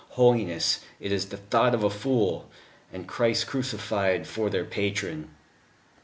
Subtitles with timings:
[0.17, 2.49] (Holiness, it is the thought of a fool.)...
[2.91, 5.29] And Christ Crucified for their patron."